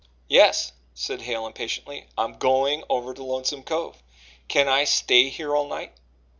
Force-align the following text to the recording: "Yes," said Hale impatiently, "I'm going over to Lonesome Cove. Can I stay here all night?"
"Yes," 0.27 0.71
said 0.95 1.21
Hale 1.21 1.45
impatiently, 1.45 2.07
"I'm 2.17 2.39
going 2.39 2.83
over 2.89 3.13
to 3.13 3.21
Lonesome 3.23 3.61
Cove. 3.61 4.01
Can 4.47 4.67
I 4.67 4.83
stay 4.83 5.29
here 5.29 5.55
all 5.55 5.67
night?" 5.67 5.93